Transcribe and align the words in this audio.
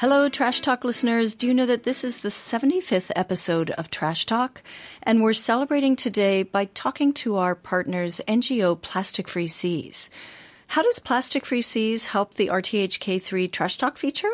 Hello, 0.00 0.30
Trash 0.30 0.60
Talk 0.62 0.82
listeners. 0.82 1.34
Do 1.34 1.46
you 1.46 1.52
know 1.52 1.66
that 1.66 1.82
this 1.82 2.04
is 2.04 2.22
the 2.22 2.30
75th 2.30 3.10
episode 3.14 3.68
of 3.72 3.90
Trash 3.90 4.24
Talk? 4.24 4.62
And 5.02 5.20
we're 5.20 5.34
celebrating 5.34 5.94
today 5.94 6.42
by 6.42 6.70
talking 6.72 7.12
to 7.20 7.36
our 7.36 7.54
partners, 7.54 8.18
NGO 8.26 8.80
Plastic 8.80 9.28
Free 9.28 9.46
Seas. 9.46 10.08
How 10.68 10.82
does 10.82 11.00
Plastic 11.00 11.44
Free 11.44 11.60
Seas 11.60 12.06
help 12.06 12.32
the 12.32 12.46
RTHK3 12.46 13.52
Trash 13.52 13.76
Talk 13.76 13.98
feature? 13.98 14.32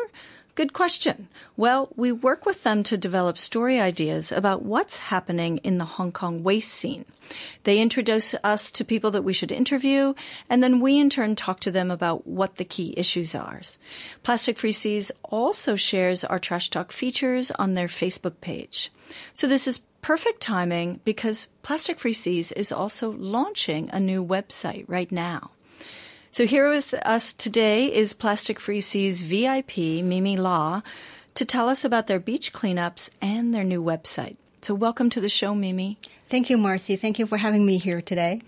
Good 0.57 0.73
question. 0.73 1.27
Well, 1.55 1.89
we 1.95 2.11
work 2.11 2.43
with 2.43 2.63
them 2.63 2.81
to 2.85 2.97
develop 2.97 3.37
story 3.37 3.79
ideas 3.79 4.31
about 4.31 4.63
what's 4.63 4.97
happening 5.13 5.57
in 5.57 5.77
the 5.77 5.85
Hong 5.85 6.11
Kong 6.11 6.41
waste 6.41 6.73
scene. 6.73 7.05
They 7.63 7.79
introduce 7.79 8.33
us 8.43 8.71
to 8.71 8.83
people 8.83 9.11
that 9.11 9.21
we 9.21 9.33
should 9.33 9.51
interview, 9.51 10.15
and 10.49 10.63
then 10.63 10.79
we 10.79 10.97
in 10.97 11.11
turn 11.11 11.35
talk 11.35 11.59
to 11.59 11.69
them 11.69 11.91
about 11.91 12.25
what 12.25 12.55
the 12.55 12.65
key 12.65 12.95
issues 12.97 13.35
are. 13.35 13.61
Plastic 14.23 14.57
Free 14.57 14.71
Seas 14.71 15.11
also 15.25 15.75
shares 15.75 16.23
our 16.23 16.39
Trash 16.39 16.71
Talk 16.71 16.91
features 16.91 17.51
on 17.51 17.75
their 17.75 17.87
Facebook 17.87 18.41
page. 18.41 18.91
So 19.35 19.45
this 19.45 19.67
is 19.67 19.83
perfect 20.01 20.41
timing 20.41 21.01
because 21.05 21.49
Plastic 21.61 21.99
Free 21.99 22.13
Seas 22.13 22.51
is 22.53 22.71
also 22.71 23.11
launching 23.11 23.91
a 23.93 23.99
new 23.99 24.25
website 24.25 24.85
right 24.87 25.11
now. 25.11 25.51
So 26.31 26.45
here 26.45 26.69
with 26.69 26.93
us 27.05 27.33
today 27.33 27.91
is 27.91 28.13
Plastic 28.13 28.59
Free 28.59 28.81
Seas 28.81 29.21
VIP, 29.21 29.77
Mimi 30.03 30.37
Law, 30.37 30.83
to 31.33 31.45
tell 31.45 31.67
us 31.69 31.83
about 31.83 32.07
their 32.07 32.19
beach 32.19 32.53
cleanups 32.53 33.09
and 33.21 33.53
their 33.53 33.63
new 33.63 33.83
website. 33.83 34.35
So 34.61 34.75
welcome 34.75 35.09
to 35.11 35.21
the 35.21 35.29
show, 35.29 35.55
Mimi. 35.55 35.97
Thank 36.27 36.49
you, 36.49 36.57
Marcy. 36.57 36.95
Thank 36.95 37.17
you 37.17 37.25
for 37.25 37.37
having 37.37 37.65
me 37.65 37.77
here 37.77 38.01
today. 38.01 38.41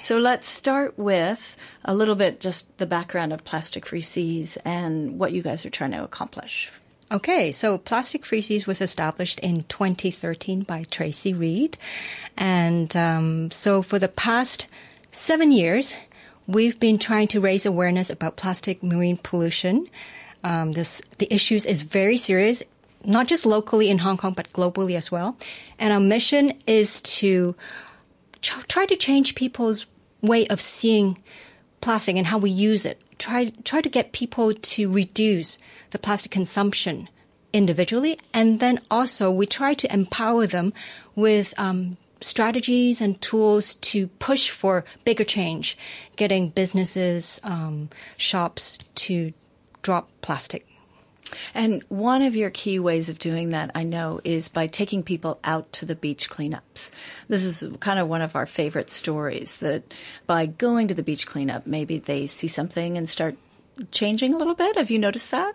So 0.00 0.18
let's 0.18 0.48
start 0.48 0.98
with 0.98 1.56
a 1.84 1.94
little 1.94 2.14
bit 2.14 2.40
just 2.40 2.78
the 2.78 2.86
background 2.86 3.32
of 3.32 3.44
Plastic 3.44 3.84
Free 3.84 4.00
Seas 4.00 4.56
and 4.64 5.18
what 5.18 5.32
you 5.32 5.42
guys 5.42 5.66
are 5.66 5.70
trying 5.70 5.90
to 5.90 6.02
accomplish. 6.02 6.70
Okay, 7.12 7.52
so 7.52 7.76
Plastic 7.76 8.24
Free 8.24 8.40
Seas 8.40 8.66
was 8.66 8.80
established 8.80 9.40
in 9.40 9.64
2013 9.64 10.62
by 10.62 10.84
Tracey 10.84 11.34
Read. 11.34 11.76
And 12.36 12.96
um, 12.96 13.50
so 13.50 13.82
for 13.82 13.98
the 13.98 14.08
past 14.08 14.66
seven 15.12 15.52
years, 15.52 15.94
We've 16.46 16.78
been 16.78 16.98
trying 16.98 17.28
to 17.28 17.40
raise 17.40 17.66
awareness 17.66 18.08
about 18.08 18.36
plastic 18.36 18.82
marine 18.82 19.16
pollution. 19.16 19.88
Um, 20.44 20.72
this 20.72 21.02
the 21.18 21.32
issues 21.34 21.66
is 21.66 21.82
very 21.82 22.16
serious, 22.16 22.62
not 23.04 23.26
just 23.26 23.44
locally 23.44 23.90
in 23.90 23.98
Hong 23.98 24.16
Kong 24.16 24.32
but 24.32 24.52
globally 24.52 24.96
as 24.96 25.10
well. 25.10 25.36
And 25.78 25.92
our 25.92 26.00
mission 26.00 26.52
is 26.66 27.00
to 27.02 27.56
try 28.42 28.86
to 28.86 28.96
change 28.96 29.34
people's 29.34 29.86
way 30.22 30.46
of 30.46 30.60
seeing 30.60 31.18
plastic 31.80 32.16
and 32.16 32.28
how 32.28 32.38
we 32.38 32.50
use 32.50 32.86
it. 32.86 33.02
Try 33.18 33.52
try 33.64 33.80
to 33.80 33.88
get 33.88 34.12
people 34.12 34.54
to 34.54 34.90
reduce 34.90 35.58
the 35.90 35.98
plastic 35.98 36.30
consumption 36.30 37.08
individually, 37.52 38.18
and 38.32 38.60
then 38.60 38.78
also 38.90 39.30
we 39.30 39.46
try 39.46 39.74
to 39.74 39.92
empower 39.92 40.46
them 40.46 40.72
with 41.16 41.54
um, 41.58 41.96
strategies 42.26 43.00
and 43.00 43.20
tools 43.20 43.74
to 43.76 44.08
push 44.08 44.50
for 44.50 44.84
bigger 45.04 45.24
change, 45.24 45.78
getting 46.16 46.50
businesses, 46.50 47.40
um, 47.44 47.88
shops 48.16 48.78
to 48.96 49.32
drop 49.82 50.10
plastic. 50.20 50.66
And 51.54 51.82
one 51.88 52.22
of 52.22 52.36
your 52.36 52.50
key 52.50 52.78
ways 52.78 53.08
of 53.08 53.18
doing 53.18 53.50
that, 53.50 53.70
I 53.74 53.82
know, 53.82 54.20
is 54.24 54.48
by 54.48 54.66
taking 54.66 55.02
people 55.02 55.40
out 55.44 55.72
to 55.72 55.86
the 55.86 55.96
beach 55.96 56.30
cleanups. 56.30 56.90
This 57.28 57.44
is 57.44 57.76
kind 57.80 57.98
of 57.98 58.08
one 58.08 58.22
of 58.22 58.36
our 58.36 58.46
favorite 58.46 58.90
stories 58.90 59.58
that 59.58 59.92
by 60.26 60.46
going 60.46 60.88
to 60.88 60.94
the 60.94 61.02
beach 61.02 61.26
cleanup, 61.26 61.66
maybe 61.66 61.98
they 61.98 62.26
see 62.26 62.48
something 62.48 62.96
and 62.96 63.08
start 63.08 63.36
changing 63.90 64.34
a 64.34 64.38
little 64.38 64.54
bit. 64.54 64.76
Have 64.76 64.90
you 64.90 64.98
noticed 64.98 65.30
that? 65.32 65.54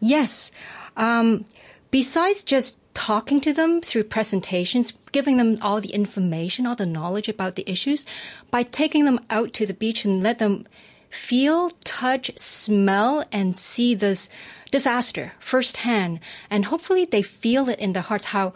Yes. 0.00 0.50
Um, 0.96 1.44
besides 1.90 2.44
just 2.44 2.78
talking 2.98 3.40
to 3.40 3.52
them 3.52 3.80
through 3.80 4.02
presentations, 4.02 4.92
giving 5.12 5.36
them 5.36 5.56
all 5.62 5.80
the 5.80 5.94
information, 5.94 6.66
all 6.66 6.74
the 6.74 6.84
knowledge 6.84 7.28
about 7.28 7.54
the 7.54 7.70
issues, 7.70 8.04
by 8.50 8.64
taking 8.64 9.04
them 9.04 9.20
out 9.30 9.52
to 9.52 9.64
the 9.64 9.72
beach 9.72 10.04
and 10.04 10.20
let 10.20 10.40
them 10.40 10.66
feel, 11.08 11.70
touch, 11.84 12.36
smell, 12.36 13.24
and 13.30 13.56
see 13.56 13.94
this 13.94 14.28
disaster 14.72 15.30
firsthand. 15.38 16.18
And 16.50 16.64
hopefully 16.64 17.04
they 17.04 17.22
feel 17.22 17.68
it 17.68 17.78
in 17.78 17.92
their 17.92 18.02
hearts 18.02 18.26
how 18.26 18.52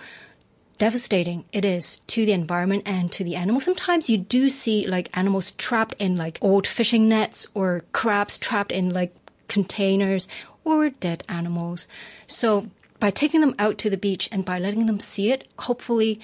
devastating 0.76 1.44
it 1.52 1.64
is 1.64 1.98
to 2.08 2.26
the 2.26 2.32
environment 2.32 2.82
and 2.84 3.12
to 3.12 3.22
the 3.22 3.36
animals. 3.36 3.64
Sometimes 3.64 4.10
you 4.10 4.18
do 4.18 4.50
see 4.50 4.84
like 4.88 5.16
animals 5.16 5.52
trapped 5.52 5.94
in 6.00 6.16
like 6.16 6.38
old 6.42 6.66
fishing 6.66 7.08
nets 7.08 7.46
or 7.54 7.84
crabs 7.92 8.38
trapped 8.38 8.72
in 8.72 8.90
like 8.92 9.14
containers 9.46 10.26
or 10.64 10.90
dead 10.90 11.22
animals. 11.28 11.86
So 12.26 12.66
by 13.02 13.10
taking 13.10 13.40
them 13.40 13.56
out 13.58 13.78
to 13.78 13.90
the 13.90 13.96
beach 13.96 14.28
and 14.30 14.44
by 14.44 14.60
letting 14.60 14.86
them 14.86 15.00
see 15.00 15.32
it, 15.32 15.48
hopefully 15.58 16.20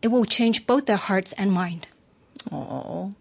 it 0.00 0.08
will 0.08 0.24
change 0.24 0.66
both 0.66 0.86
their 0.86 0.96
hearts 0.96 1.34
and 1.34 1.52
mind. 1.52 1.86
Oh. 2.50 3.12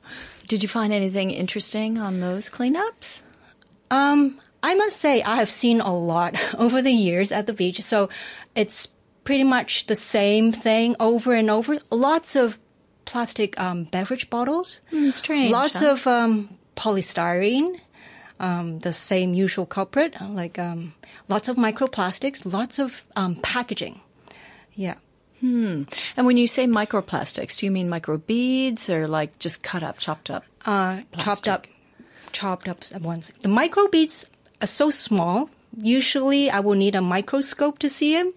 Did 0.47 0.63
you 0.63 0.69
find 0.69 0.93
anything 0.93 1.29
interesting 1.29 1.97
on 1.97 2.21
those 2.21 2.49
cleanups? 2.49 3.23
Um, 3.91 4.39
I 4.63 4.75
must 4.75 5.01
say 5.01 5.21
I 5.21 5.35
have 5.35 5.49
seen 5.49 5.81
a 5.81 5.93
lot 5.93 6.41
over 6.57 6.81
the 6.81 6.93
years 6.93 7.33
at 7.33 7.45
the 7.45 7.51
beach. 7.51 7.81
So 7.81 8.07
it's 8.55 8.87
pretty 9.25 9.43
much 9.43 9.87
the 9.87 9.97
same 9.97 10.53
thing 10.53 10.95
over 10.97 11.33
and 11.33 11.49
over. 11.49 11.79
Lots 11.91 12.37
of 12.37 12.57
plastic 13.03 13.59
um, 13.59 13.83
beverage 13.83 14.29
bottles. 14.29 14.79
Mm, 14.93 15.11
strange. 15.11 15.51
Lots 15.51 15.81
huh? 15.81 15.91
of 15.91 16.07
um, 16.07 16.57
polystyrene 16.77 17.81
um, 18.39 18.79
the 18.79 18.93
same 18.93 19.33
usual 19.33 19.65
culprit, 19.65 20.19
uh, 20.21 20.27
like 20.27 20.59
um, 20.59 20.93
lots 21.27 21.47
of 21.47 21.55
microplastics, 21.55 22.51
lots 22.51 22.79
of 22.79 23.03
um, 23.15 23.35
packaging. 23.35 24.01
Yeah. 24.73 24.95
Hmm. 25.39 25.83
And 26.15 26.25
when 26.25 26.37
you 26.37 26.47
say 26.47 26.67
microplastics, 26.67 27.57
do 27.57 27.65
you 27.65 27.71
mean 27.71 27.89
microbeads 27.89 28.89
or 28.89 29.07
like 29.07 29.39
just 29.39 29.61
cut 29.61 29.83
up, 29.83 29.97
chopped 29.97 30.29
up? 30.29 30.45
Uh, 30.65 31.01
chopped 31.17 31.47
up, 31.47 31.67
chopped 32.31 32.67
up 32.67 32.83
at 32.93 33.01
once. 33.01 33.31
The 33.41 33.49
microbeads 33.49 34.25
are 34.61 34.67
so 34.67 34.89
small. 34.89 35.49
Usually, 35.77 36.49
I 36.49 36.61
will 36.61 36.75
need 36.75 36.95
a 36.95 37.01
microscope 37.01 37.79
to 37.79 37.89
see 37.89 38.13
them. 38.13 38.33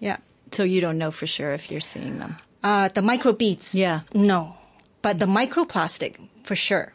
Yeah. 0.00 0.18
So 0.52 0.64
you 0.64 0.80
don't 0.80 0.98
know 0.98 1.10
for 1.10 1.26
sure 1.26 1.52
if 1.52 1.70
you're 1.70 1.80
seeing 1.80 2.18
them. 2.18 2.36
Uh, 2.62 2.88
the 2.88 3.00
microbeads. 3.00 3.74
Yeah. 3.74 4.00
No, 4.14 4.56
but 5.02 5.18
the 5.18 5.26
microplastic 5.26 6.16
for 6.44 6.56
sure. 6.56 6.92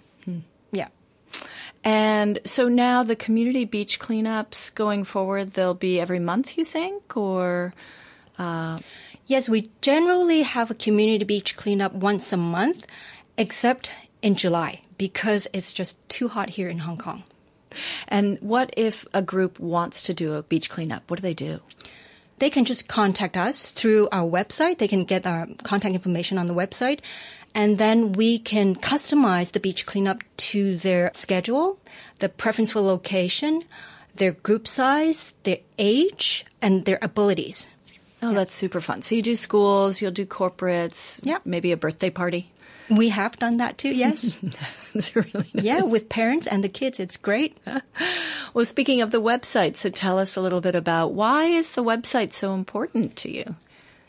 And 1.88 2.40
so 2.44 2.68
now 2.68 3.04
the 3.04 3.16
community 3.16 3.64
beach 3.64 3.98
cleanups 3.98 4.76
going 4.76 5.06
forward, 5.06 5.50
they'll 5.50 5.74
be 5.74 6.02
every 6.02 6.20
month, 6.20 6.58
you 6.58 6.66
think, 6.66 7.16
or? 7.16 7.74
Uh... 8.38 8.80
Yes, 9.28 9.50
we 9.50 9.70
generally 9.82 10.44
have 10.44 10.72
a 10.72 10.74
community 10.74 11.26
beach 11.26 11.58
cleanup 11.58 11.92
once 11.92 12.32
a 12.32 12.38
month, 12.38 12.88
except 13.38 13.94
in 14.22 14.36
July 14.36 14.80
because 14.98 15.50
it's 15.52 15.74
just 15.74 15.98
too 16.08 16.30
hot 16.30 16.52
here 16.52 16.70
in 16.70 16.80
Hong 16.80 16.98
Kong. 16.98 17.24
And 18.08 18.38
what 18.40 18.74
if 18.78 19.06
a 19.14 19.22
group 19.22 19.60
wants 19.60 20.02
to 20.04 20.14
do 20.14 20.34
a 20.34 20.44
beach 20.44 20.70
cleanup? 20.70 21.12
What 21.12 21.18
do 21.18 21.24
they 21.24 21.34
do? 21.34 21.60
They 22.40 22.50
can 22.50 22.64
just 22.64 22.88
contact 22.88 23.36
us 23.36 23.74
through 23.74 24.08
our 24.14 24.24
website. 24.24 24.78
They 24.78 24.88
can 24.88 25.04
get 25.04 25.28
our 25.28 25.46
contact 25.64 25.94
information 25.94 26.38
on 26.38 26.48
the 26.48 26.56
website 26.56 27.02
and 27.54 27.78
then 27.78 28.14
we 28.14 28.40
can 28.40 28.76
customize 28.76 29.52
the 29.52 29.60
beach 29.60 29.86
cleanup 29.86 30.24
to 30.38 30.76
their 30.78 31.12
schedule, 31.14 31.80
the 32.20 32.30
preference 32.30 32.72
for 32.72 32.82
location, 32.82 33.64
their 34.16 34.32
group 34.32 34.68
size, 34.68 35.34
their 35.44 35.60
age, 35.78 36.46
and 36.62 36.86
their 36.86 37.00
abilities. 37.02 37.70
Oh, 38.22 38.30
yeah. 38.30 38.36
that's 38.36 38.56
super 38.56 38.82
fun. 38.82 39.02
So 39.02 39.16
you 39.16 39.22
do 39.22 39.36
schools, 39.36 40.02
you'll 40.02 40.12
do 40.12 40.26
corporates, 40.26 41.20
yeah. 41.24 41.38
maybe 41.46 41.72
a 41.72 41.78
birthday 41.78 42.10
party. 42.10 42.52
We 42.90 43.10
have 43.10 43.38
done 43.38 43.58
that 43.58 43.78
too, 43.78 43.94
yes. 43.94 44.40
It's 44.94 45.16
really 45.16 45.52
nice. 45.54 45.64
Yeah, 45.64 45.82
with 45.82 46.10
parents 46.10 46.48
and 46.48 46.64
the 46.64 46.70
kids, 46.70 47.00
it's 47.00 47.18
great. 47.18 47.56
well, 48.54 48.66
speaking 48.66 49.02
of 49.02 49.12
the 49.12 49.22
website, 49.22 49.76
so 49.76 49.90
tell 49.90 50.18
us 50.18 50.36
a 50.36 50.42
little 50.42 50.62
bit 50.62 50.74
about 50.74 51.14
why 51.14 51.46
is 51.46 51.76
the 51.76 51.84
website 51.84 52.32
so 52.32 52.56
important 52.56 53.16
to 53.18 53.32
you? 53.32 53.56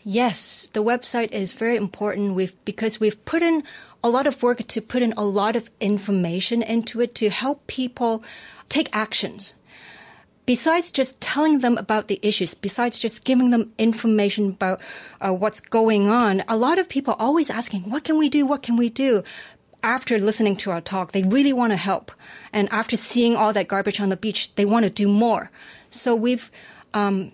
Yes, 0.05 0.69
the 0.73 0.83
website 0.83 1.33
is 1.33 1.53
very 1.53 1.77
important 1.77 2.35
we've, 2.35 2.55
because 2.65 3.01
we've 3.01 3.23
put 3.25 3.43
in 3.43 3.63
a 4.03 4.09
lot 4.09 4.27
of 4.27 4.43
work 4.43 4.67
to 4.67 4.81
put 4.81 5.03
in 5.03 5.13
a 5.17 5.25
lot 5.25 5.57
of 5.57 5.71
information 5.81 6.63
into 6.63 7.01
it 7.01 7.15
to 7.17 7.31
help 7.31 7.67
people 7.67 8.23
take 8.69 8.95
actions. 8.97 9.55
Besides 10.47 10.93
just 10.93 11.21
telling 11.21 11.59
them 11.59 11.77
about 11.77 12.09
the 12.09 12.19
issues, 12.23 12.55
besides 12.55 12.99
just 12.99 13.25
giving 13.25 13.51
them 13.51 13.73
information 13.77 14.51
about 14.51 14.81
uh, 15.21 15.31
what's 15.31 15.61
going 15.61 16.09
on, 16.09 16.43
a 16.49 16.57
lot 16.57 16.79
of 16.79 16.89
people 16.89 17.13
are 17.15 17.21
always 17.21 17.51
asking, 17.51 17.91
what 17.91 18.05
can 18.05 18.17
we 18.17 18.31
do? 18.31 18.47
What 18.47 18.63
can 18.63 18.77
we 18.77 18.89
do? 18.89 19.23
After 19.83 20.19
listening 20.19 20.57
to 20.59 20.71
our 20.71 20.81
talk, 20.81 21.13
they 21.13 21.23
really 21.23 21.53
want 21.53 21.73
to 21.73 21.77
help. 21.77 22.13
And 22.51 22.69
after 22.71 22.97
seeing 22.97 23.37
all 23.37 23.53
that 23.53 23.69
garbage 23.69 24.01
on 24.01 24.09
the 24.09 24.17
beach, 24.17 24.55
they 24.55 24.65
want 24.65 24.85
to 24.85 24.91
do 24.91 25.07
more. 25.07 25.51
So 25.91 26.15
we've 26.15 26.51
um, 26.95 27.33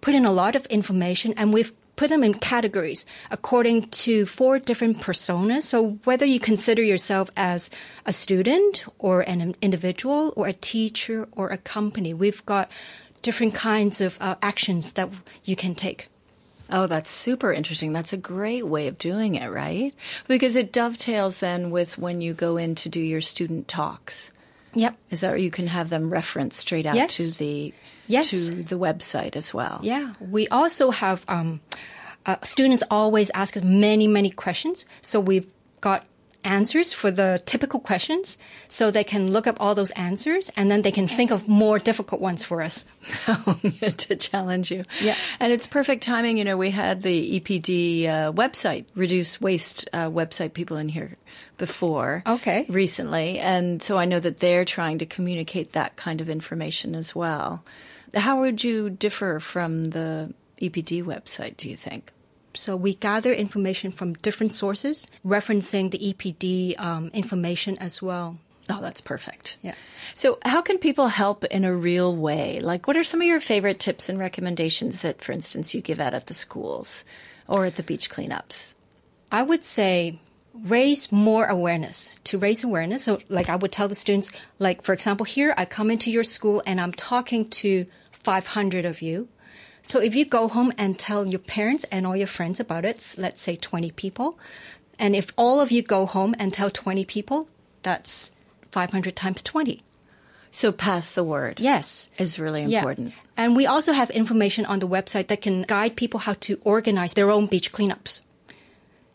put 0.00 0.14
in 0.14 0.24
a 0.24 0.32
lot 0.32 0.56
of 0.56 0.64
information 0.66 1.34
and 1.36 1.52
we've 1.52 1.72
put 1.98 2.08
them 2.08 2.22
in 2.22 2.32
categories 2.32 3.04
according 3.30 3.88
to 3.90 4.24
four 4.24 4.58
different 4.58 5.00
personas. 5.00 5.64
So 5.64 5.98
whether 6.04 6.24
you 6.24 6.38
consider 6.38 6.82
yourself 6.82 7.28
as 7.36 7.68
a 8.06 8.12
student 8.12 8.86
or 8.98 9.20
an 9.22 9.56
individual 9.60 10.32
or 10.36 10.46
a 10.46 10.52
teacher 10.52 11.28
or 11.32 11.50
a 11.50 11.58
company, 11.58 12.14
we've 12.14 12.46
got 12.46 12.72
different 13.20 13.52
kinds 13.52 14.00
of 14.00 14.16
uh, 14.20 14.36
actions 14.40 14.92
that 14.92 15.10
you 15.44 15.56
can 15.56 15.74
take. 15.74 16.06
Oh, 16.70 16.86
that's 16.86 17.10
super 17.10 17.52
interesting. 17.52 17.92
That's 17.92 18.12
a 18.12 18.18
great 18.18 18.66
way 18.66 18.86
of 18.86 18.98
doing 18.98 19.34
it, 19.34 19.48
right? 19.48 19.92
Because 20.28 20.54
it 20.54 20.72
dovetails 20.72 21.40
then 21.40 21.70
with 21.70 21.98
when 21.98 22.20
you 22.20 22.32
go 22.32 22.58
in 22.58 22.76
to 22.76 22.88
do 22.88 23.00
your 23.00 23.22
student 23.22 23.66
talks. 23.66 24.30
Yep. 24.74 24.96
Is 25.10 25.20
that 25.20 25.40
you 25.40 25.50
can 25.50 25.66
have 25.66 25.88
them 25.90 26.10
reference 26.10 26.56
straight 26.56 26.86
out 26.86 26.94
Yes. 26.96 27.16
to 27.16 27.30
the 27.38 27.72
Yes. 28.06 28.30
to 28.30 28.62
the 28.62 28.78
website 28.78 29.36
as 29.36 29.52
well. 29.52 29.80
Yeah. 29.82 30.12
We 30.20 30.48
also 30.48 30.90
have 30.90 31.24
um, 31.28 31.60
uh, 32.26 32.36
students 32.42 32.82
always 32.90 33.30
ask 33.34 33.56
us 33.56 33.64
many, 33.64 34.06
many 34.06 34.30
questions. 34.30 34.86
So 35.02 35.20
we've 35.20 35.46
got 35.80 36.04
answers 36.48 36.92
for 36.92 37.10
the 37.10 37.40
typical 37.44 37.78
questions 37.78 38.38
so 38.66 38.90
they 38.90 39.04
can 39.04 39.30
look 39.30 39.46
up 39.46 39.56
all 39.60 39.74
those 39.74 39.90
answers 39.92 40.50
and 40.56 40.70
then 40.70 40.82
they 40.82 40.90
can 40.90 41.06
think 41.06 41.30
of 41.30 41.46
more 41.46 41.78
difficult 41.78 42.20
ones 42.20 42.42
for 42.42 42.62
us. 42.62 42.84
to 43.98 44.16
challenge 44.16 44.70
you. 44.70 44.84
Yeah. 45.00 45.14
And 45.38 45.52
it's 45.52 45.66
perfect 45.66 46.02
timing. 46.02 46.38
You 46.38 46.44
know, 46.44 46.56
we 46.56 46.70
had 46.70 47.02
the 47.02 47.40
EPD 47.40 48.06
uh, 48.06 48.32
website, 48.32 48.86
Reduce 48.94 49.40
Waste 49.40 49.88
uh, 49.92 50.08
website 50.08 50.54
people 50.54 50.78
in 50.78 50.88
here 50.88 51.16
before. 51.58 52.22
Okay. 52.26 52.64
Recently. 52.68 53.38
And 53.38 53.82
so 53.82 53.98
I 53.98 54.06
know 54.06 54.20
that 54.20 54.38
they're 54.38 54.64
trying 54.64 54.98
to 54.98 55.06
communicate 55.06 55.72
that 55.72 55.96
kind 55.96 56.20
of 56.20 56.28
information 56.28 56.94
as 56.94 57.14
well. 57.14 57.62
How 58.14 58.40
would 58.40 58.64
you 58.64 58.88
differ 58.88 59.38
from 59.38 59.86
the 59.86 60.32
EPD 60.62 61.04
website, 61.04 61.56
do 61.56 61.68
you 61.68 61.76
think? 61.76 62.12
So 62.54 62.76
we 62.76 62.94
gather 62.94 63.32
information 63.32 63.90
from 63.90 64.14
different 64.14 64.54
sources, 64.54 65.06
referencing 65.24 65.90
the 65.90 65.98
EPD 65.98 66.78
um, 66.80 67.10
information 67.12 67.78
as 67.78 68.02
well. 68.02 68.38
Oh, 68.70 68.80
that's 68.82 69.00
perfect. 69.00 69.56
Yeah. 69.62 69.74
So, 70.12 70.38
how 70.44 70.60
can 70.60 70.78
people 70.78 71.08
help 71.08 71.44
in 71.44 71.64
a 71.64 71.74
real 71.74 72.14
way? 72.14 72.60
Like, 72.60 72.86
what 72.86 72.96
are 72.96 73.04
some 73.04 73.22
of 73.22 73.26
your 73.26 73.40
favorite 73.40 73.78
tips 73.78 74.08
and 74.08 74.18
recommendations 74.18 75.00
that, 75.02 75.22
for 75.22 75.32
instance, 75.32 75.74
you 75.74 75.80
give 75.80 76.00
out 76.00 76.12
at 76.12 76.26
the 76.26 76.34
schools 76.34 77.04
or 77.46 77.64
at 77.64 77.74
the 77.74 77.82
beach 77.82 78.10
cleanups? 78.10 78.74
I 79.32 79.42
would 79.42 79.64
say 79.64 80.18
raise 80.64 81.12
more 81.12 81.46
awareness. 81.46 82.18
To 82.24 82.38
raise 82.38 82.64
awareness, 82.64 83.04
so 83.04 83.20
like 83.28 83.48
I 83.48 83.56
would 83.56 83.72
tell 83.72 83.88
the 83.88 83.94
students, 83.94 84.30
like 84.58 84.82
for 84.82 84.92
example, 84.92 85.24
here 85.24 85.54
I 85.56 85.64
come 85.64 85.90
into 85.90 86.10
your 86.10 86.24
school 86.24 86.62
and 86.66 86.80
I'm 86.80 86.92
talking 86.92 87.48
to 87.48 87.86
500 88.12 88.84
of 88.84 89.00
you. 89.00 89.28
So 89.88 90.00
if 90.00 90.14
you 90.14 90.26
go 90.26 90.48
home 90.48 90.70
and 90.76 90.98
tell 90.98 91.26
your 91.26 91.38
parents 91.38 91.84
and 91.90 92.06
all 92.06 92.14
your 92.14 92.26
friends 92.26 92.60
about 92.60 92.84
it, 92.84 93.14
let's 93.16 93.40
say 93.40 93.56
20 93.56 93.90
people, 93.92 94.38
and 94.98 95.16
if 95.16 95.32
all 95.38 95.62
of 95.62 95.72
you 95.72 95.80
go 95.80 96.04
home 96.04 96.34
and 96.38 96.52
tell 96.52 96.68
20 96.70 97.06
people, 97.06 97.48
that's 97.82 98.30
500 98.70 99.16
times 99.16 99.40
20. 99.40 99.82
So, 100.50 100.72
pass 100.72 101.14
the 101.14 101.24
word. 101.24 101.58
Yes. 101.58 102.10
Is 102.18 102.38
really 102.38 102.64
Yeah. 102.64 102.80
important. 102.80 103.14
And 103.34 103.56
we 103.56 103.64
also 103.64 103.92
have 103.92 104.10
information 104.10 104.66
on 104.66 104.78
the 104.80 104.86
website 104.86 105.28
that 105.28 105.40
can 105.40 105.62
guide 105.62 105.96
people 105.96 106.20
how 106.20 106.34
to 106.40 106.60
organize 106.64 107.14
their 107.14 107.30
own 107.30 107.46
beach 107.46 107.72
cleanups. 107.72 108.20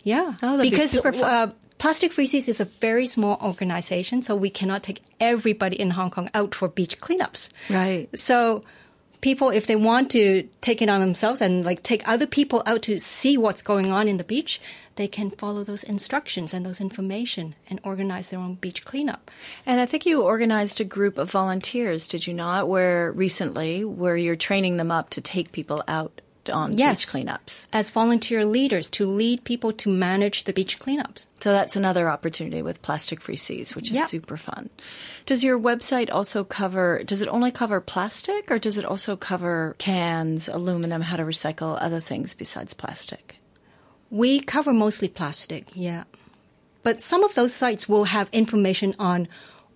Yeah. 0.03 0.33
Oh, 0.41 0.57
that'd 0.57 0.63
be 0.63 0.69
because. 0.71 0.97
Uh, 0.97 1.51
Plastic 1.77 2.13
Free 2.13 2.25
Seas 2.25 2.47
is 2.47 2.59
a 2.61 2.65
very 2.65 3.05
small 3.05 3.37
organization, 3.43 4.23
so 4.23 4.35
we 4.35 4.49
cannot 4.49 4.81
take 4.81 5.01
everybody 5.19 5.79
in 5.79 5.91
Hong 5.91 6.09
Kong 6.09 6.29
out 6.33 6.55
for 6.55 6.67
beach 6.67 6.99
cleanups. 6.99 7.49
Right. 7.69 8.07
So 8.17 8.61
people, 9.23 9.49
if 9.49 9.65
they 9.65 9.75
want 9.75 10.11
to 10.11 10.43
take 10.59 10.81
it 10.81 10.89
on 10.89 10.99
themselves 10.99 11.41
and 11.41 11.63
like 11.63 11.81
take 11.81 12.07
other 12.07 12.27
people 12.27 12.61
out 12.65 12.81
to 12.83 12.99
see 12.99 13.37
what's 13.37 13.61
going 13.61 13.89
on 13.89 14.09
in 14.09 14.17
the 14.17 14.23
beach, 14.23 14.59
they 14.97 15.07
can 15.07 15.31
follow 15.31 15.63
those 15.63 15.83
instructions 15.83 16.53
and 16.53 16.65
those 16.65 16.81
information 16.81 17.55
and 17.69 17.79
organize 17.83 18.29
their 18.29 18.39
own 18.39 18.55
beach 18.55 18.83
cleanup. 18.83 19.31
And 19.65 19.79
I 19.79 19.85
think 19.85 20.05
you 20.05 20.21
organized 20.21 20.81
a 20.81 20.83
group 20.83 21.17
of 21.17 21.31
volunteers, 21.31 22.05
did 22.05 22.27
you 22.27 22.33
not? 22.33 22.67
Where 22.67 23.13
recently, 23.13 23.85
where 23.85 24.17
you're 24.17 24.35
training 24.35 24.75
them 24.75 24.91
up 24.91 25.09
to 25.11 25.21
take 25.21 25.53
people 25.53 25.81
out 25.87 26.21
on 26.49 26.77
Yes. 26.77 27.03
beach 27.13 27.25
cleanups. 27.25 27.67
As 27.71 27.89
volunteer 27.89 28.45
leaders 28.45 28.89
to 28.91 29.05
lead 29.05 29.43
people 29.43 29.71
to 29.73 29.89
manage 29.89 30.43
the 30.43 30.53
beach 30.53 30.79
cleanups. 30.79 31.25
So 31.39 31.51
that's 31.51 31.75
another 31.75 32.09
opportunity 32.09 32.61
with 32.61 32.81
Plastic 32.81 33.21
Free 33.21 33.37
Seas, 33.37 33.75
which 33.75 33.89
is 33.89 33.97
Yeah. 33.97 34.05
super 34.05 34.37
fun. 34.37 34.69
Does 35.25 35.43
your 35.43 35.59
website 35.59 36.09
also 36.11 36.43
cover, 36.43 37.01
does 37.05 37.21
it 37.21 37.27
only 37.29 37.51
cover 37.51 37.79
plastic 37.81 38.49
or 38.51 38.59
does 38.59 38.77
it 38.77 38.85
also 38.85 39.15
cover 39.15 39.75
cans, 39.77 40.47
aluminum, 40.47 41.01
how 41.01 41.17
to 41.17 41.23
recycle 41.23 41.77
other 41.81 41.99
things 41.99 42.33
besides 42.33 42.73
plastic? 42.73 43.37
We 44.09 44.39
cover 44.39 44.73
mostly 44.73 45.07
plastic, 45.07 45.67
yeah. 45.73 46.03
But 46.83 47.01
some 47.01 47.23
of 47.23 47.33
those 47.35 47.53
sites 47.53 47.87
will 47.87 48.03
have 48.05 48.27
information 48.31 48.93
on 48.99 49.27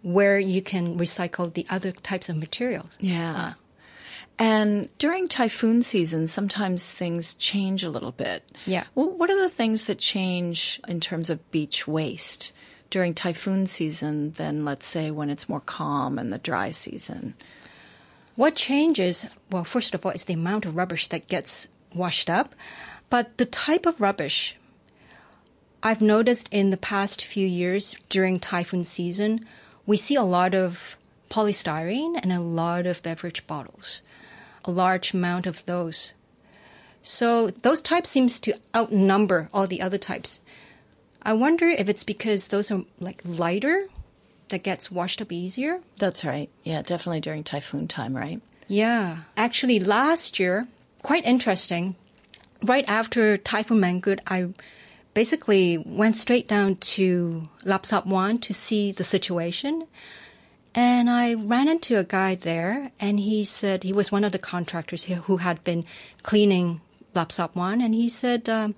where 0.04 0.38
you 0.40 0.62
can 0.62 0.98
recycle 1.00 1.54
the 1.54 1.66
other 1.70 1.92
types 1.92 2.30
of 2.30 2.36
materials. 2.38 2.98
Yeah. 3.00 3.54
And 4.40 4.90
during 5.00 5.28
typhoon 5.28 5.82
season, 5.82 6.28
sometimes 6.28 6.92
things 6.92 7.34
change 7.36 7.84
a 7.84 7.90
little 7.90 8.12
bit. 8.12 8.44
Yeah. 8.66 8.84
Well, 8.94 9.10
what 9.10 9.32
are 9.32 9.42
the 9.42 9.50
things 9.50 9.88
that 9.88 9.98
change 9.98 10.80
in 10.88 11.00
terms 11.00 11.30
of 11.30 11.52
beach 11.52 11.88
waste 11.88 12.54
during 12.90 13.14
typhoon 13.14 13.66
season 13.66 14.32
than, 14.32 14.64
let's 14.64 14.86
say, 14.86 15.10
when 15.10 15.30
it's 15.30 15.50
more 15.50 15.60
calm 15.60 16.20
and 16.20 16.32
the 16.32 16.38
dry 16.38 16.70
season? 16.70 17.34
What 18.36 18.56
changes, 18.56 19.28
well, 19.50 19.64
first 19.64 19.96
of 19.96 20.06
all, 20.06 20.12
is 20.12 20.26
the 20.26 20.36
amount 20.36 20.66
of 20.66 20.76
rubbish 20.76 21.08
that 21.08 21.28
gets 21.28 21.68
washed 21.94 22.30
up, 22.30 22.54
but 23.10 23.38
the 23.40 23.46
type 23.46 23.88
of 23.88 24.00
rubbish. 24.00 24.56
I've 25.82 26.02
noticed 26.02 26.48
in 26.52 26.70
the 26.70 26.78
past 26.78 27.26
few 27.26 27.48
years 27.48 27.96
during 28.10 28.40
typhoon 28.40 28.84
season, 28.84 29.46
we 29.88 29.98
see 29.98 30.16
a 30.16 30.24
lot 30.24 30.54
of 30.54 30.98
polystyrene 31.30 32.20
and 32.22 32.32
a 32.32 32.40
lot 32.40 32.86
of 32.86 33.02
beverage 33.02 33.48
bottles, 33.48 34.02
a 34.68 34.72
large 34.72 35.14
amount 35.14 35.46
of 35.46 35.66
those. 35.66 36.14
So 37.02 37.50
those 37.50 37.82
types 37.82 38.10
seems 38.10 38.40
to 38.42 38.60
outnumber 38.76 39.50
all 39.54 39.68
the 39.68 39.82
other 39.82 39.98
types. 39.98 40.40
I 41.22 41.34
wonder 41.34 41.68
if 41.68 41.90
it's 41.90 42.04
because 42.04 42.48
those 42.48 42.72
are 42.72 42.84
like 43.00 43.22
lighter 43.26 43.82
that 44.50 44.64
gets 44.64 44.92
washed 44.92 45.22
up 45.22 45.32
easier. 45.32 45.82
That's 45.98 46.24
right. 46.26 46.50
Yeah, 46.64 46.82
definitely 46.82 47.22
during 47.22 47.44
typhoon 47.44 47.88
time, 47.88 48.16
right? 48.16 48.42
Yeah. 48.68 49.20
Actually, 49.36 49.80
last 49.80 50.40
year, 50.40 50.66
quite 51.02 51.26
interesting. 51.26 51.96
Right 52.64 52.86
after 52.88 53.38
Typhoon 53.38 53.80
Mangkhut, 53.80 54.20
I 54.28 54.50
basically 55.14 55.78
went 55.78 56.18
straight 56.18 56.48
down 56.48 56.76
to 56.76 57.44
Lapsap 57.64 58.06
Wan 58.06 58.40
to 58.40 58.54
see 58.54 58.92
the 58.92 59.04
situation. 59.04 59.88
And 60.78 61.10
I 61.10 61.34
ran 61.34 61.68
into 61.68 61.98
a 61.98 62.04
guy 62.04 62.36
there, 62.36 62.86
and 63.00 63.20
he 63.20 63.44
said 63.44 63.82
he 63.82 63.92
was 63.92 64.12
one 64.12 64.24
of 64.24 64.32
the 64.32 64.38
contractors 64.38 65.06
here 65.06 65.18
who 65.26 65.38
had 65.38 65.64
been 65.64 65.86
cleaning 66.22 66.82
Lapsap 67.16 67.56
Wan, 67.56 67.82
and 67.82 67.96
he 67.96 68.08
said 68.08 68.48
um, 68.48 68.76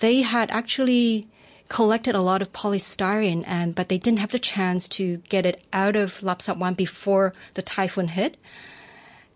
they 0.00 0.22
had 0.22 0.50
actually 0.50 1.24
collected 1.68 2.16
a 2.16 2.20
lot 2.20 2.42
of 2.42 2.52
polystyrene, 2.52 3.44
and 3.46 3.76
but 3.76 3.88
they 3.88 3.96
didn't 3.96 4.18
have 4.18 4.32
the 4.32 4.40
chance 4.40 4.88
to 4.88 5.18
get 5.28 5.46
it 5.46 5.64
out 5.72 5.94
of 5.94 6.18
Lapsap 6.18 6.56
Wan 6.56 6.74
before 6.74 7.32
the 7.54 7.62
typhoon 7.62 8.08
hit. 8.08 8.36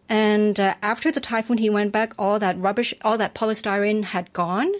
And 0.09 0.59
uh, 0.59 0.75
after 0.83 1.13
the 1.13 1.21
typhoon, 1.21 1.59
he 1.59 1.71
went 1.71 1.93
back. 1.93 2.13
All 2.19 2.41
that 2.41 2.59
rubbish, 2.59 2.93
all 3.05 3.17
that 3.19 3.37
polystyrene 3.37 4.03
had 4.03 4.33
gone. 4.33 4.73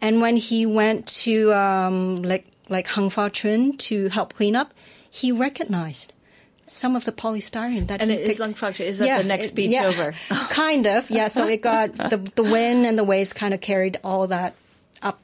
And 0.00 0.20
when 0.20 0.36
he 0.36 0.66
went 0.66 1.06
to 1.22 1.54
um, 1.54 2.16
like 2.16 2.46
like 2.68 2.88
Hung 2.88 3.08
Fa 3.08 3.30
Chun 3.30 3.76
to 3.76 4.08
help 4.08 4.34
clean 4.34 4.56
up, 4.56 4.74
he 5.10 5.32
recognized 5.32 6.12
some 6.66 6.94
of 6.96 7.04
the 7.06 7.12
polystyrene 7.12 7.86
that 7.86 8.02
And 8.02 8.10
he 8.10 8.16
it 8.18 8.20
is 8.22 8.28
picked- 8.28 8.40
Lung 8.40 8.54
Fracture. 8.54 8.82
Is 8.84 8.98
that 8.98 9.18
the 9.22 9.24
next 9.28 9.52
beach 9.52 9.70
yeah, 9.70 9.86
over? 9.86 10.12
kind 10.50 10.86
of, 10.86 11.10
yeah. 11.10 11.28
So 11.28 11.46
it 11.46 11.62
got 11.62 11.94
the 11.94 12.18
the 12.34 12.42
wind 12.44 12.84
and 12.86 12.98
the 12.98 13.04
waves 13.04 13.32
kind 13.32 13.54
of 13.54 13.60
carried 13.60 13.98
all 14.04 14.26
that 14.26 14.54
up. 15.02 15.18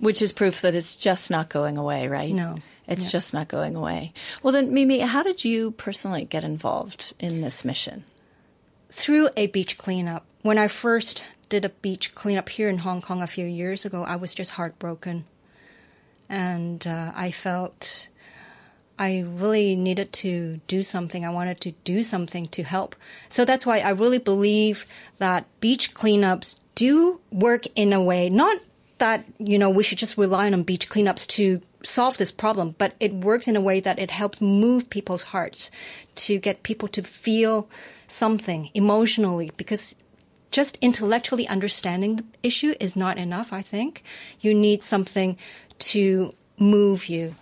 Which 0.00 0.20
is 0.22 0.32
proof 0.32 0.62
that 0.62 0.74
it's 0.74 0.96
just 0.96 1.30
not 1.30 1.48
going 1.48 1.76
away, 1.76 2.08
right? 2.08 2.34
No. 2.34 2.56
It's 2.88 3.04
Yeah. 3.06 3.10
just 3.18 3.32
not 3.34 3.46
going 3.46 3.76
away. 3.76 4.12
Well, 4.42 4.52
then, 4.52 4.74
Mimi, 4.74 4.98
how 4.98 5.22
did 5.22 5.44
you 5.44 5.70
personally 5.72 6.24
get 6.24 6.42
involved 6.42 7.12
in 7.20 7.40
this 7.40 7.64
mission? 7.64 8.04
through 8.92 9.28
a 9.36 9.46
beach 9.46 9.78
cleanup. 9.78 10.24
When 10.42 10.58
I 10.58 10.66
first 10.66 11.22
did 11.48 11.64
a 11.64 11.68
beach 11.68 12.12
cleanup 12.16 12.48
here 12.48 12.68
in 12.68 12.78
Hong 12.78 13.00
Kong 13.00 13.22
a 13.22 13.28
few 13.28 13.46
years 13.46 13.84
ago, 13.84 14.02
I 14.02 14.16
was 14.16 14.34
just 14.34 14.50
heartbroken. 14.52 15.26
And 16.28 16.84
uh, 16.86 17.12
I 17.14 17.30
felt 17.30 18.08
I 19.00 19.24
really 19.26 19.74
needed 19.76 20.12
to 20.24 20.60
do 20.66 20.82
something. 20.82 21.24
I 21.24 21.30
wanted 21.30 21.58
to 21.62 21.72
do 21.84 22.02
something 22.02 22.48
to 22.48 22.62
help. 22.62 22.94
So 23.30 23.46
that's 23.46 23.64
why 23.64 23.78
I 23.78 23.90
really 23.90 24.18
believe 24.18 24.84
that 25.16 25.46
beach 25.58 25.94
cleanups 25.94 26.60
do 26.74 27.18
work 27.32 27.64
in 27.74 27.94
a 27.94 28.02
way, 28.02 28.28
not 28.28 28.58
that, 28.98 29.24
you 29.38 29.58
know, 29.58 29.70
we 29.70 29.82
should 29.82 29.96
just 29.96 30.18
rely 30.18 30.52
on 30.52 30.62
beach 30.64 30.90
cleanups 30.90 31.26
to 31.28 31.62
solve 31.82 32.18
this 32.18 32.30
problem, 32.30 32.74
but 32.76 32.92
it 33.00 33.14
works 33.14 33.48
in 33.48 33.56
a 33.56 33.60
way 33.62 33.80
that 33.80 33.98
it 33.98 34.10
helps 34.10 34.42
move 34.42 34.90
people's 34.90 35.22
hearts 35.22 35.70
to 36.16 36.38
get 36.38 36.62
people 36.62 36.86
to 36.88 37.02
feel 37.02 37.70
something 38.06 38.68
emotionally 38.74 39.50
because 39.56 39.94
just 40.50 40.76
intellectually 40.82 41.48
understanding 41.48 42.16
the 42.16 42.24
issue 42.42 42.74
is 42.78 42.96
not 42.96 43.16
enough, 43.16 43.50
I 43.50 43.62
think. 43.62 44.02
You 44.42 44.52
need 44.52 44.82
something 44.82 45.38
to 45.78 46.32
move 46.58 47.06
you. 47.08 47.34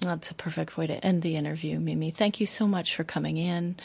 That's 0.00 0.30
a 0.30 0.34
perfect 0.34 0.76
way 0.76 0.86
to 0.86 1.04
end 1.04 1.22
the 1.22 1.36
interview, 1.36 1.78
Mimi. 1.80 2.10
Thank 2.10 2.40
you 2.40 2.46
so 2.46 2.66
much 2.66 2.94
for 2.94 3.04
coming 3.04 3.36
in. 3.36 3.76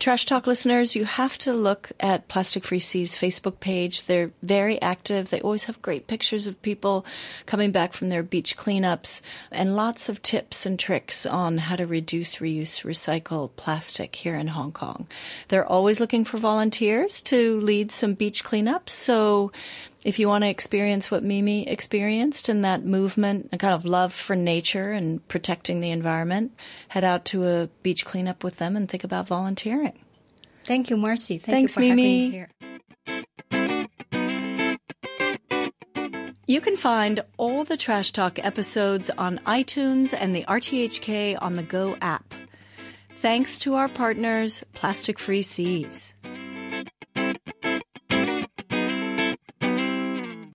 Trash 0.00 0.24
Talk 0.24 0.46
listeners, 0.46 0.96
you 0.96 1.04
have 1.04 1.36
to 1.38 1.52
look 1.52 1.92
at 2.00 2.26
Plastic 2.26 2.64
Free 2.64 2.78
Seas 2.78 3.14
Facebook 3.14 3.60
page. 3.60 4.06
They're 4.06 4.30
very 4.42 4.80
active. 4.80 5.28
They 5.28 5.42
always 5.42 5.64
have 5.64 5.82
great 5.82 6.06
pictures 6.06 6.46
of 6.46 6.62
people 6.62 7.04
coming 7.44 7.70
back 7.70 7.92
from 7.92 8.08
their 8.08 8.22
beach 8.22 8.56
cleanups 8.56 9.20
and 9.50 9.76
lots 9.76 10.08
of 10.08 10.22
tips 10.22 10.64
and 10.64 10.78
tricks 10.78 11.26
on 11.26 11.58
how 11.58 11.76
to 11.76 11.86
reduce, 11.86 12.36
reuse, 12.36 12.82
recycle 12.82 13.50
plastic 13.56 14.16
here 14.16 14.36
in 14.36 14.46
Hong 14.46 14.72
Kong. 14.72 15.06
They're 15.48 15.66
always 15.66 16.00
looking 16.00 16.24
for 16.24 16.38
volunteers 16.38 17.20
to 17.22 17.60
lead 17.60 17.92
some 17.92 18.14
beach 18.14 18.42
cleanups. 18.42 18.88
So 18.88 19.52
if 20.04 20.18
you 20.18 20.28
want 20.28 20.44
to 20.44 20.48
experience 20.48 21.10
what 21.10 21.22
Mimi 21.22 21.68
experienced 21.68 22.48
and 22.48 22.64
that 22.64 22.84
movement, 22.84 23.50
a 23.52 23.58
kind 23.58 23.74
of 23.74 23.84
love 23.84 24.12
for 24.12 24.34
nature 24.34 24.92
and 24.92 25.26
protecting 25.28 25.80
the 25.80 25.90
environment, 25.90 26.52
head 26.88 27.04
out 27.04 27.24
to 27.26 27.46
a 27.46 27.68
beach 27.82 28.04
cleanup 28.04 28.42
with 28.42 28.56
them 28.56 28.76
and 28.76 28.88
think 28.88 29.04
about 29.04 29.26
volunteering. 29.26 29.98
Thank 30.64 30.90
you, 30.90 30.96
Marcy. 30.96 31.36
Thank 31.36 31.56
Thanks, 31.56 31.72
you 31.72 31.74
for 31.74 31.80
Mimi. 31.80 32.24
having 32.24 32.30
me 32.30 32.30
here. 32.30 32.48
You 36.46 36.60
can 36.60 36.76
find 36.76 37.20
all 37.36 37.62
the 37.62 37.76
Trash 37.76 38.10
Talk 38.10 38.38
episodes 38.44 39.08
on 39.10 39.38
iTunes 39.46 40.12
and 40.18 40.34
the 40.34 40.44
RTHK 40.48 41.38
on 41.40 41.54
the 41.54 41.62
Go 41.62 41.96
app. 42.00 42.34
Thanks 43.16 43.58
to 43.60 43.74
our 43.74 43.88
partners, 43.88 44.64
Plastic 44.74 45.18
Free 45.18 45.42
Seas. 45.42 46.14